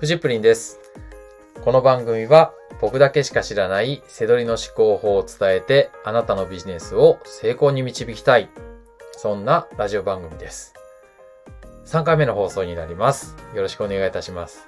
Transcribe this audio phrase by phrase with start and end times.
[0.00, 0.80] フジプリンです。
[1.62, 8.48] この番組は僕だけしか知らないセドリの思考法を伝えてあなたのビジネスを成功に導きたい。
[9.12, 10.72] そんなラジオ番組です。
[11.84, 13.36] 3回目の放送になります。
[13.54, 14.66] よろしくお願いいたします。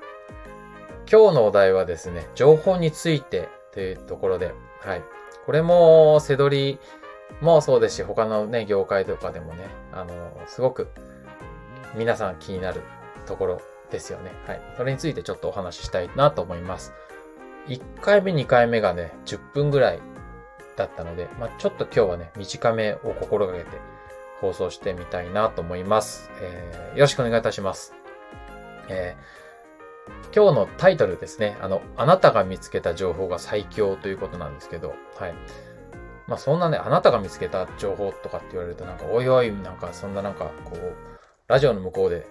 [1.10, 4.52] 今日のお題はですね、情報についてというところで、
[4.82, 5.02] はい。
[5.46, 6.78] これもセドリ
[7.40, 9.64] もそうですし、他のね、業界とかでもね、
[9.94, 10.12] あの、
[10.46, 10.88] すごく
[11.94, 12.82] 皆さん気になる
[13.24, 13.62] ところ
[13.92, 14.32] ですよね。
[14.46, 14.62] はい。
[14.76, 16.92] それについてちょっとお話ししたいなと思います。
[17.68, 20.00] 1回目、2回目がね、10分ぐらい
[20.76, 23.78] だったので、まあ、ちょっと今日はね、短めを心がけて
[24.40, 26.30] 放送してみたいなと思います。
[26.40, 27.94] えー、よろしくお願いいたします。
[28.88, 31.56] えー、今日のタイトルですね。
[31.60, 35.34] あの、あなたが見つけた情報が最強ということなんですけど、はい。
[36.26, 40.96] まあそんなね、あなたが見つけた情報とかって言われるとなんか、おいおい、なんかそんななんかこう、
[41.46, 42.26] ラジオの向こうで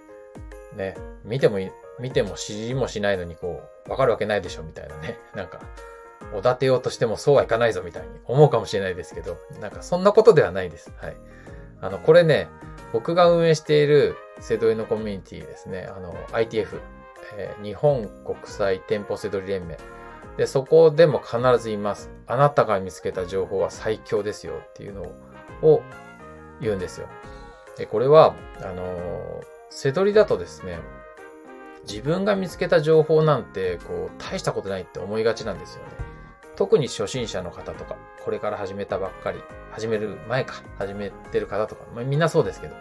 [0.75, 5.19] ね、見てもい、見ても知りもしないのにこう、わかるわけないでしょみたいなね。
[5.35, 5.59] なんか、
[6.33, 10.93] おだてようとしてもそうはいかないぞみたいに思うかもしれないですけど、なんかそんなことではないです。
[10.97, 11.17] はい。
[11.81, 12.47] あの、これね、
[12.93, 15.89] 僕が運営しているセドリのコミュニティですね。
[15.95, 16.79] あの、ITF、
[17.35, 19.77] えー日本国際店舗セドリ連盟。
[20.37, 22.09] で、そこでも必ず言います。
[22.27, 25.03] あなたが見つけた情報は最強ですよっていうの
[25.61, 25.81] を
[26.61, 27.07] 言うんですよ。
[27.77, 30.79] で、これは、あのーセドリだとですね、
[31.89, 35.89] 自分が見つけた情報なんて、こう、大したことないって思いがちなんですよね。
[36.57, 42.75] 特に初心者の方とか、これから始めたばっかり、始める前か、始めてる方とか、まあ、みんなそうですけど、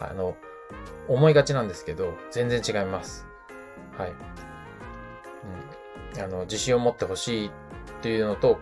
[0.00, 0.36] あの、
[1.08, 3.26] 思いがちなんですけど、全然違います。
[3.96, 4.12] はい。
[6.16, 6.22] うん。
[6.22, 7.50] あの、自信を持ってほしいっ
[8.02, 8.58] ていうのと、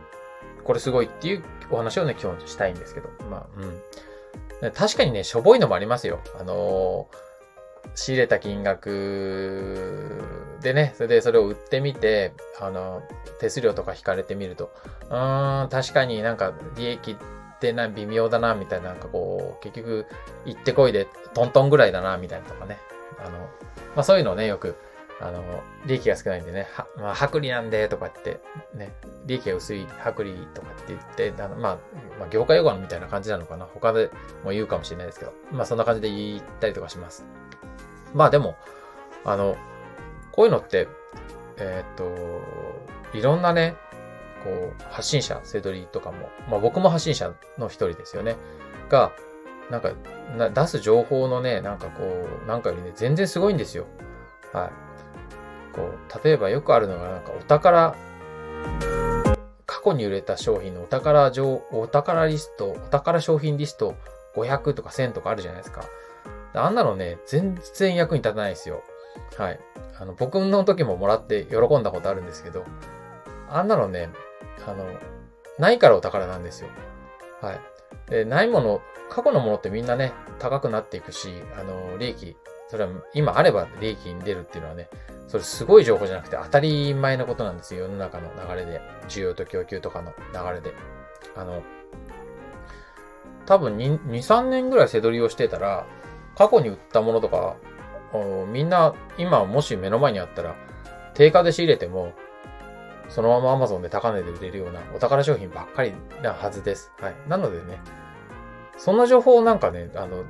[0.65, 3.47] これすごいっていうお話をね、今日したいんですけど、まあ、
[4.63, 4.71] うん。
[4.73, 6.21] 確かにね、しょぼいのもありますよ。
[6.39, 7.24] あのー
[7.95, 10.23] 仕入れた金額
[10.61, 13.03] でね、それでそれを売ってみて、あの、
[13.41, 14.73] 手数料とか引かれてみると、
[15.11, 17.17] うーん、確かになんか利益っ
[17.61, 20.07] てな、微妙だな、みたいな、なんかこう、結局、
[20.45, 22.79] 行ってこいでトントンぐらいだな、みたいなとかね。
[23.19, 23.39] あの、
[23.95, 24.77] まあそういうのをね、よく、
[25.21, 28.41] あの、利益が少ないんでね、は、まあ、薄利なんで、とかって、
[28.75, 28.93] ね、
[29.27, 31.79] 利益が薄い薄利とかって言って、あの、まあ、
[32.19, 33.65] まあ、業界用語みたいな感じなのかな。
[33.67, 34.11] 他で
[34.43, 37.25] も言うかもしれないですけど、まあそんな感じで言ったりとかします。
[38.15, 38.57] まあでも、
[39.25, 39.57] あの、
[40.33, 40.89] こういうのって、
[41.57, 43.77] えーっと、いろんなね、
[44.43, 48.37] こう、発信者、セドリとかも、まあ僕も発信者の一人ですよね。
[48.89, 49.13] が、
[49.71, 49.91] なんか、
[50.37, 52.03] な出す情報のね、なんかこ
[52.45, 53.87] う、なんかよりね、全然すごいんですよ。
[54.53, 54.71] はい。
[55.75, 57.95] こう、例えばよくあるのが、なんかお宝、
[59.67, 63.95] 過去に売れた商品のお宝情、お宝リスト、お宝商品リスト
[64.37, 65.85] 500とか1000とかあるじゃないですか。
[66.55, 68.83] あんなのね、全然役に立たないですよ。
[69.37, 69.61] はい。
[69.99, 72.65] あの、僕の時ももらって喜んだことあるんですけど、
[73.49, 74.11] あんなのね、
[74.67, 74.87] あの、
[75.59, 76.69] ないからお宝なんですよ。
[77.41, 77.61] はい。
[78.11, 82.37] で、ないもの、過去のものってみんなね、高くなっていくし、あの、利益、
[82.69, 84.89] それは今あれば利益に出るっていうのはね、
[85.29, 87.83] それすごい情報じゃなくて当たり前のことなんですよ。
[87.83, 88.81] 世の中の流れで。
[89.09, 90.75] 需要と供給とかの流れで。
[91.37, 91.63] あの、
[93.47, 95.87] 多分2、2 3年ぐらい背取りをしてたら、
[96.37, 97.57] 過去に売ったものとか、
[98.53, 100.55] みんな今もし目の前にあったら、
[101.15, 102.13] 定価で仕入れても、
[103.09, 105.93] そのまま Amazon で高値で売れるようなお宝商品ばっかり
[106.23, 106.93] なはずです。
[107.01, 107.15] はい。
[107.29, 107.81] なのでね、
[108.77, 110.25] そんな情報なんかね、あの、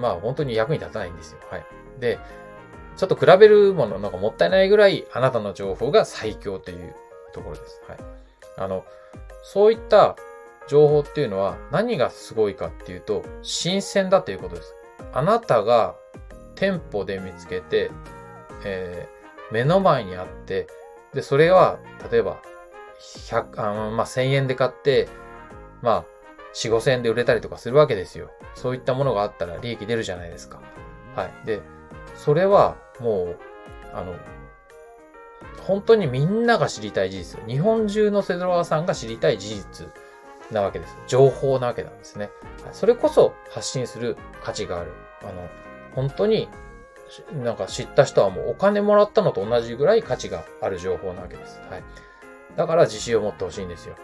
[0.00, 1.38] まあ本当に役に立たないんですよ。
[1.50, 1.66] はい。
[1.98, 2.18] で、
[2.96, 6.94] ちょっと比べるものなんかもったいないぐらいあなたの情報が最強という
[7.32, 7.82] ところです。
[7.88, 7.98] はい。
[8.56, 8.84] あの、
[9.42, 10.16] そういった
[10.68, 14.74] 情報っていうのは何がすごいかっていうと、新鮮だということです。
[15.12, 15.94] あなたが
[16.54, 17.90] 店舗で見つけて、
[18.64, 20.66] えー、目の前にあって、
[21.12, 21.78] で、それは、
[22.10, 22.40] 例えば、
[23.00, 25.08] 100、あ、まあ、1000円で買って、
[25.82, 26.04] まあ、
[26.54, 28.30] 4、5000円で売れたりとかするわけですよ。
[28.54, 30.60] そういったものがあったら利益出るじゃないですか。
[31.16, 31.46] はい。
[31.46, 31.60] で、
[32.14, 33.38] それはもう、
[33.92, 34.14] あの、
[35.62, 37.46] 本当にみんなが知りたい事実。
[37.46, 39.88] 日本中のセドロワさんが知りたい事実
[40.50, 40.96] なわけです。
[41.06, 42.30] 情報なわけなんですね。
[42.72, 44.92] それこそ発信する価値がある。
[45.24, 45.48] あの、
[45.94, 46.48] 本当に、
[47.32, 51.60] なんか知った人はもうお金もらったのと同じぐらい価値がある情報なわけです。
[51.70, 51.82] はい。
[52.56, 53.96] だから自信を持ってほしいんですよ。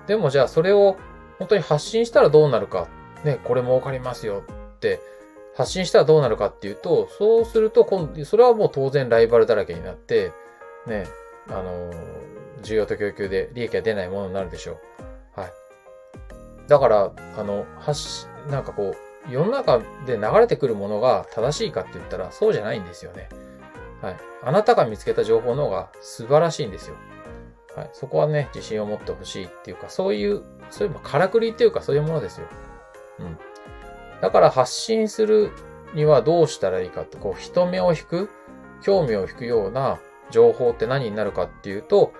[0.00, 0.96] うん、でもじゃあそれを
[1.38, 2.88] 本当に発信したらどうなるか。
[3.24, 5.00] ね、これ儲かりますよって
[5.56, 10.32] 発信したらどうなるかっていうと、そうすると今度、それはもう当然ライバルだらけになって、
[10.86, 11.06] ね、
[11.48, 11.90] あの、
[12.62, 14.78] 需要と供給で利益が出ないものになるでしょ
[15.36, 15.40] う。
[15.40, 15.52] はい。
[16.68, 23.28] だから、あの、発し、なんかこう、世の中で流れてくるものが正しいかって言ったらそうじゃないんですよね。
[24.02, 24.16] はい。
[24.42, 26.96] あなたが見つけた情報の方が素晴らしいんですよ。
[27.74, 27.90] はい。
[27.92, 32.46] そこはね、自信を持ってほしいっていうか、そういう、そういう、からくりっていうかそういうものですよ。
[33.20, 33.38] うん。
[34.20, 35.50] だから発信する
[35.94, 38.30] にはどうしたらいいかって、こう、人目を引く、
[38.82, 39.98] 興味を引くような
[40.30, 42.12] 情報って何になるかっていうと、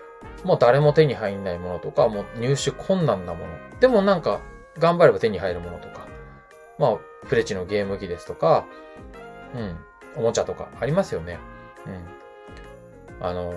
[0.45, 3.53] もう誰も手に入んないものとか、もう入手困難なもの。
[3.81, 4.41] でもなんか、
[4.79, 6.06] 頑張れば手に入るものとか、
[6.79, 8.67] まあ、プレチのゲーム機ですとか、
[9.55, 9.77] うん、
[10.17, 11.39] おもちゃとかありますよね。
[11.87, 13.27] うん。
[13.27, 13.57] あのー、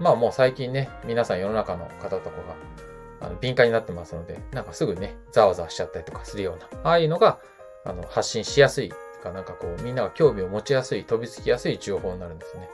[0.00, 2.36] まあもう最近ね、皆さん世の中の方とか
[3.20, 7.38] が、あの、敏感になってますので、なんかすぐね、ざわざわしちゃったりとかするような、ああいうのが、
[7.84, 12.68] あの、発信しやすい、かなんかこう、みんなが興味を持ちやすい、飛びつきやすい情報になるんですね。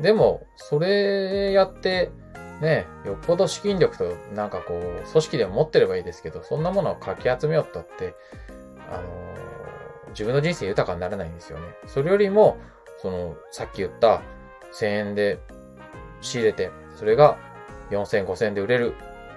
[0.00, 2.10] でも、それやって、
[2.60, 8.14] ね、よっぽど資金力となんかこう、組織でも持ってればいいですけど、そんなものをかき集めようったって、
[8.90, 11.64] あのー、自分の人生豊かにならないんですよね。
[11.86, 12.58] それよりも、
[13.00, 14.22] その、さっき言った
[14.72, 15.38] 1000円で
[16.20, 17.36] 仕入れて、それが
[17.90, 18.94] 4000、5000で売れる。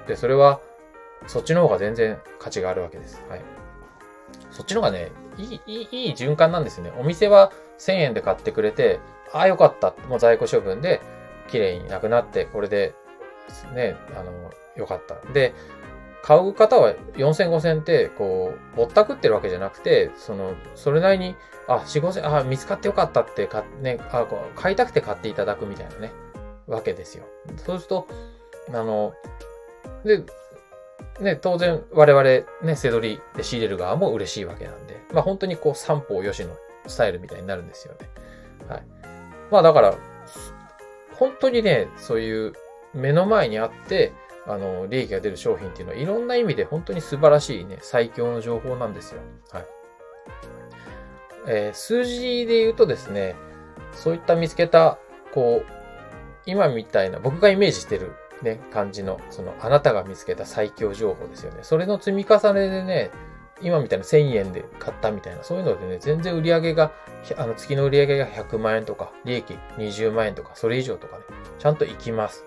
[0.08, 0.60] で、それは、
[1.28, 3.24] そっちの方が全然価値があるわけです。
[3.30, 3.42] はい。
[4.50, 6.92] そっちの方がね、いい、いい、いい循環なんですね。
[7.00, 9.00] お店は1000円で買ってくれて、
[9.32, 9.94] ああ、よかった。
[10.08, 11.02] もう在庫処分で、
[11.50, 12.96] 綺麗になくなって、これで、
[13.74, 15.16] ね、あの、よかった。
[15.34, 15.54] で、
[16.24, 21.36] 買う方は4000、5000って、こう、ぼったくってるわけじゃなくて、その、それなりに、
[21.68, 26.12] あ、4、5000、あ、見つかってよかったってか、ね、あ、こう買いたくて買っていただくみたいなね、
[26.68, 27.26] わけですよ。
[27.58, 28.08] そうすると、
[28.70, 29.14] あの、
[30.06, 30.24] で、
[31.20, 32.24] ね、当然我々
[32.64, 36.56] ね、背取りで仕入れる側も嬉しいわけなんで、まあ本当にこう三方よしの
[36.88, 38.10] スタイルみたいになるんですよね。
[38.68, 38.84] はい。
[39.52, 39.96] まあだから、
[41.14, 42.54] 本当にね、そういう
[42.94, 44.14] 目の前にあって、
[44.48, 49.22] あの、利益が出る商品っていうのは、いろんな意味で本当に素晴らしいね、最強の情報なんですよ。
[49.52, 49.66] はい。
[51.48, 53.36] えー、数字で言うとですね、
[53.94, 54.98] そういった見つけた、
[55.34, 55.72] こう、
[56.46, 61.60] 今みたいな、僕がイメージしてるね、感じの、その、あなたが見つけた最強情報ですよね。
[61.62, 63.12] それの積み重ねでね、
[63.62, 66.92] 今みたいな1000円で買ったみたいな、そういうのでね、全然売り上げが、
[67.38, 71.24] あの月の売り上げが100万円とか、利益20万円とか、それ以上とかね、
[71.60, 72.46] ちゃんと行きます。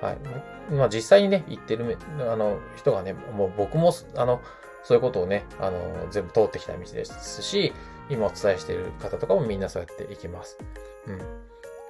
[0.00, 0.74] はい。
[0.74, 4.40] まあ実際にね、言ってるあの人がね、もう僕も、あの、
[4.84, 7.72] そういうことをね、あの、全部通ってきた道ですし、
[8.08, 10.58] 今お伝えしている方とかもみんなそうやっていきます。
[11.06, 11.20] うん。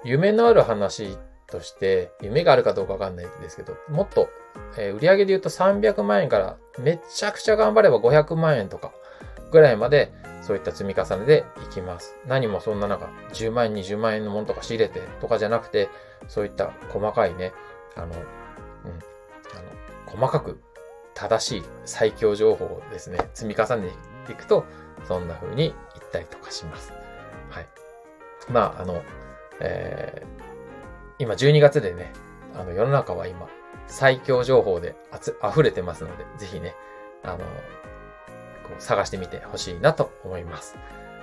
[0.05, 4.29] 夢のある話として、夢があるかどうかわかんないですけど、もっと、
[4.79, 8.93] えー、売上で言うと300万円からめちゃくちゃ頑張れば500万円とか
[9.51, 10.13] ぐらいまで
[10.43, 12.15] そういった積み重ねでいきます。
[12.27, 15.89] 何もそんな中、10万円、20万円のものとか仕入れてとかじゃなくて、
[16.29, 17.53] そういった細かいね、
[17.97, 18.23] あの、うん、あの、
[20.07, 20.61] 細かく
[21.15, 23.91] 正しい最強情報をですね、積み重ね
[24.27, 24.65] ていくと、
[25.07, 26.93] そんな風に言ったりとかします。
[27.51, 27.67] はい。
[28.51, 29.03] まあ、あの、
[29.61, 30.43] えー、
[31.19, 32.13] 今12月でね、
[32.55, 33.49] あの世の中は今
[33.87, 36.75] 最強情報であつ溢れてますので、ぜひね、
[37.23, 37.45] あの、こ
[38.79, 40.77] う探してみてほしいなと思います。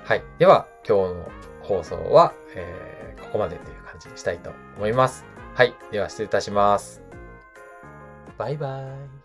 [0.04, 0.24] はい。
[0.40, 1.32] では、今日の
[1.62, 5.33] 放送は、えー、ここまでという感じにしたいと思います。
[5.56, 5.76] はい。
[5.92, 7.04] では、失礼いたします。
[8.38, 9.23] バイバイ。